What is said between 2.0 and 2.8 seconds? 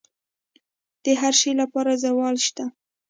زوال شته،